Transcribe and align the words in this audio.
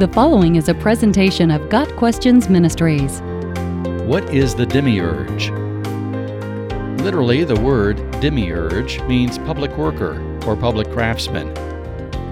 The 0.00 0.08
following 0.08 0.56
is 0.56 0.70
a 0.70 0.74
presentation 0.74 1.50
of 1.50 1.68
Got 1.68 1.94
Questions 1.96 2.48
Ministries. 2.48 3.20
What 4.06 4.32
is 4.32 4.54
the 4.54 4.64
demiurge? 4.64 5.50
Literally, 7.02 7.44
the 7.44 7.60
word 7.60 7.98
demiurge 8.18 9.02
means 9.02 9.36
public 9.36 9.76
worker 9.76 10.18
or 10.46 10.56
public 10.56 10.90
craftsman. 10.90 11.52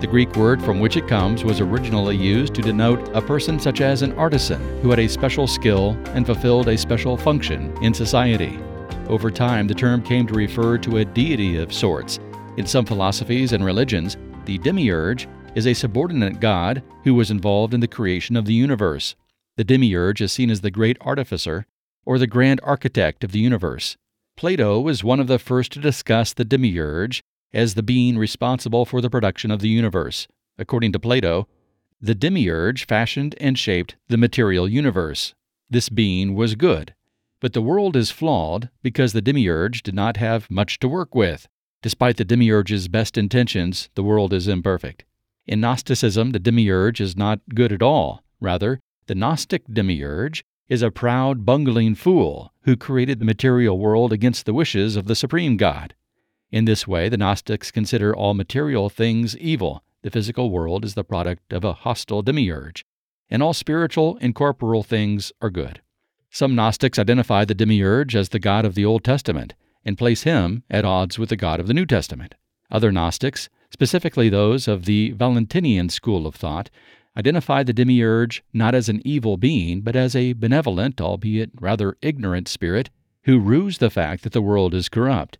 The 0.00 0.06
Greek 0.06 0.36
word 0.36 0.62
from 0.62 0.78
which 0.78 0.98
it 0.98 1.08
comes 1.08 1.42
was 1.42 1.62
originally 1.62 2.18
used 2.18 2.54
to 2.56 2.60
denote 2.60 3.08
a 3.16 3.22
person 3.22 3.58
such 3.58 3.80
as 3.80 4.02
an 4.02 4.12
artisan 4.18 4.60
who 4.82 4.90
had 4.90 4.98
a 4.98 5.08
special 5.08 5.46
skill 5.46 5.96
and 6.08 6.26
fulfilled 6.26 6.68
a 6.68 6.76
special 6.76 7.16
function 7.16 7.74
in 7.82 7.94
society. 7.94 8.58
Over 9.08 9.30
time, 9.30 9.66
the 9.66 9.74
term 9.74 10.02
came 10.02 10.26
to 10.26 10.34
refer 10.34 10.76
to 10.76 10.98
a 10.98 11.04
deity 11.06 11.56
of 11.56 11.72
sorts. 11.72 12.20
In 12.58 12.66
some 12.66 12.84
philosophies 12.84 13.54
and 13.54 13.64
religions, 13.64 14.18
the 14.44 14.58
demiurge 14.58 15.26
is 15.54 15.66
a 15.66 15.74
subordinate 15.74 16.40
god 16.40 16.82
who 17.04 17.14
was 17.14 17.30
involved 17.30 17.74
in 17.74 17.80
the 17.80 17.86
creation 17.86 18.36
of 18.36 18.44
the 18.44 18.54
universe. 18.54 19.14
The 19.56 19.64
demiurge 19.64 20.20
is 20.20 20.32
seen 20.32 20.50
as 20.50 20.62
the 20.62 20.70
great 20.70 20.96
artificer 21.00 21.66
or 22.04 22.18
the 22.18 22.26
grand 22.26 22.60
architect 22.64 23.22
of 23.22 23.32
the 23.32 23.38
universe. 23.38 23.96
Plato 24.36 24.80
was 24.80 25.04
one 25.04 25.20
of 25.20 25.28
the 25.28 25.38
first 25.38 25.72
to 25.72 25.80
discuss 25.80 26.32
the 26.32 26.44
demiurge 26.44 27.22
as 27.52 27.74
the 27.74 27.82
being 27.82 28.18
responsible 28.18 28.84
for 28.84 29.00
the 29.00 29.10
production 29.10 29.52
of 29.52 29.60
the 29.60 29.68
universe. 29.68 30.26
According 30.58 30.92
to 30.92 30.98
Plato, 30.98 31.46
the 32.00 32.16
demiurge 32.16 32.86
fashioned 32.86 33.36
and 33.40 33.56
shaped 33.56 33.94
the 34.08 34.16
material 34.16 34.68
universe. 34.68 35.34
This 35.70 35.88
being 35.88 36.34
was 36.34 36.56
good. 36.56 36.94
But 37.40 37.52
the 37.52 37.62
world 37.62 37.94
is 37.94 38.10
flawed 38.10 38.70
because 38.82 39.12
the 39.12 39.22
demiurge 39.22 39.82
did 39.84 39.94
not 39.94 40.16
have 40.16 40.50
much 40.50 40.80
to 40.80 40.88
work 40.88 41.14
with. 41.14 41.46
Despite 41.80 42.16
the 42.16 42.24
demiurge's 42.24 42.88
best 42.88 43.16
intentions, 43.16 43.88
the 43.94 44.02
world 44.02 44.32
is 44.32 44.48
imperfect. 44.48 45.04
In 45.46 45.60
Gnosticism, 45.60 46.30
the 46.30 46.38
demiurge 46.38 47.00
is 47.00 47.16
not 47.16 47.40
good 47.54 47.72
at 47.72 47.82
all. 47.82 48.22
Rather, 48.40 48.80
the 49.06 49.14
Gnostic 49.14 49.62
demiurge 49.70 50.44
is 50.68 50.80
a 50.82 50.90
proud, 50.90 51.44
bungling 51.44 51.94
fool 51.94 52.52
who 52.62 52.76
created 52.76 53.18
the 53.18 53.26
material 53.26 53.78
world 53.78 54.12
against 54.12 54.46
the 54.46 54.54
wishes 54.54 54.96
of 54.96 55.06
the 55.06 55.14
supreme 55.14 55.56
God. 55.56 55.94
In 56.50 56.64
this 56.64 56.86
way, 56.86 57.08
the 57.08 57.18
Gnostics 57.18 57.70
consider 57.70 58.14
all 58.14 58.32
material 58.32 58.88
things 58.88 59.36
evil. 59.36 59.82
The 60.02 60.10
physical 60.10 60.50
world 60.50 60.84
is 60.84 60.94
the 60.94 61.04
product 61.04 61.52
of 61.52 61.64
a 61.64 61.72
hostile 61.72 62.22
demiurge, 62.22 62.86
and 63.28 63.42
all 63.42 63.52
spiritual 63.52 64.16
and 64.20 64.34
corporal 64.34 64.82
things 64.82 65.32
are 65.42 65.50
good. 65.50 65.82
Some 66.30 66.54
Gnostics 66.54 66.98
identify 66.98 67.44
the 67.44 67.54
demiurge 67.54 68.16
as 68.16 68.30
the 68.30 68.38
God 68.38 68.64
of 68.64 68.74
the 68.74 68.84
Old 68.84 69.04
Testament 69.04 69.54
and 69.84 69.98
place 69.98 70.22
him 70.22 70.62
at 70.70 70.84
odds 70.84 71.18
with 71.18 71.28
the 71.28 71.36
God 71.36 71.60
of 71.60 71.66
the 71.66 71.74
New 71.74 71.86
Testament. 71.86 72.34
Other 72.70 72.90
Gnostics 72.90 73.50
specifically 73.74 74.28
those 74.28 74.68
of 74.68 74.84
the 74.84 75.10
Valentinian 75.10 75.88
school 75.88 76.28
of 76.28 76.36
thought, 76.36 76.70
identify 77.16 77.64
the 77.64 77.72
demiurge 77.72 78.44
not 78.52 78.72
as 78.72 78.88
an 78.88 79.02
evil 79.04 79.36
being, 79.36 79.80
but 79.80 79.96
as 79.96 80.14
a 80.14 80.32
benevolent, 80.32 81.00
albeit 81.00 81.50
rather 81.60 81.96
ignorant 82.00 82.46
spirit 82.46 82.88
who 83.24 83.40
rues 83.40 83.78
the 83.78 83.90
fact 83.90 84.22
that 84.22 84.32
the 84.32 84.40
world 84.40 84.74
is 84.74 84.88
corrupt. 84.88 85.38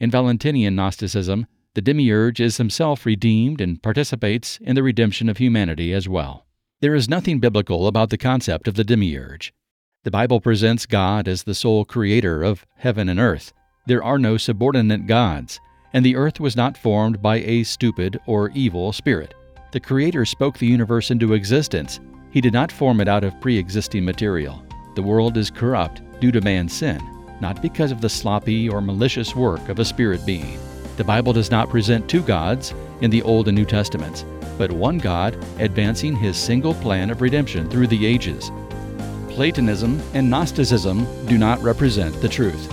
In 0.00 0.10
Valentinian 0.10 0.74
Gnosticism, 0.74 1.46
the 1.74 1.80
demiurge 1.80 2.40
is 2.40 2.56
himself 2.56 3.06
redeemed 3.06 3.60
and 3.60 3.80
participates 3.80 4.58
in 4.60 4.74
the 4.74 4.82
redemption 4.82 5.28
of 5.28 5.38
humanity 5.38 5.92
as 5.92 6.08
well. 6.08 6.46
There 6.80 6.96
is 6.96 7.08
nothing 7.08 7.38
biblical 7.38 7.86
about 7.86 8.10
the 8.10 8.18
concept 8.18 8.66
of 8.66 8.74
the 8.74 8.82
demiurge. 8.82 9.54
The 10.02 10.10
Bible 10.10 10.40
presents 10.40 10.86
God 10.86 11.28
as 11.28 11.44
the 11.44 11.54
sole 11.54 11.84
creator 11.84 12.42
of 12.42 12.66
heaven 12.78 13.08
and 13.08 13.20
earth. 13.20 13.52
There 13.86 14.02
are 14.02 14.18
no 14.18 14.38
subordinate 14.38 15.06
gods 15.06 15.60
and 15.94 16.04
the 16.04 16.16
earth 16.16 16.40
was 16.40 16.56
not 16.56 16.76
formed 16.76 17.22
by 17.22 17.36
a 17.36 17.62
stupid 17.62 18.20
or 18.26 18.50
evil 18.50 18.92
spirit. 18.92 19.32
The 19.70 19.80
Creator 19.80 20.24
spoke 20.26 20.58
the 20.58 20.66
universe 20.66 21.10
into 21.10 21.34
existence. 21.34 22.00
He 22.30 22.40
did 22.40 22.52
not 22.52 22.70
form 22.70 23.00
it 23.00 23.08
out 23.08 23.24
of 23.24 23.40
pre 23.40 23.56
existing 23.56 24.04
material. 24.04 24.62
The 24.96 25.02
world 25.02 25.36
is 25.36 25.50
corrupt 25.50 26.02
due 26.20 26.32
to 26.32 26.40
man's 26.40 26.72
sin, 26.72 27.00
not 27.40 27.62
because 27.62 27.92
of 27.92 28.00
the 28.00 28.08
sloppy 28.08 28.68
or 28.68 28.80
malicious 28.80 29.34
work 29.34 29.68
of 29.68 29.78
a 29.78 29.84
spirit 29.84 30.26
being. 30.26 30.58
The 30.96 31.04
Bible 31.04 31.32
does 31.32 31.50
not 31.50 31.70
present 31.70 32.08
two 32.08 32.22
gods 32.22 32.74
in 33.00 33.10
the 33.10 33.22
Old 33.22 33.48
and 33.48 33.56
New 33.56 33.64
Testaments, 33.64 34.24
but 34.58 34.70
one 34.70 34.98
God 34.98 35.36
advancing 35.58 36.14
his 36.16 36.36
single 36.36 36.74
plan 36.74 37.10
of 37.10 37.20
redemption 37.20 37.68
through 37.68 37.88
the 37.88 38.06
ages. 38.06 38.50
Platonism 39.28 40.00
and 40.12 40.30
Gnosticism 40.30 41.26
do 41.26 41.38
not 41.38 41.60
represent 41.62 42.20
the 42.20 42.28
truth. 42.28 42.72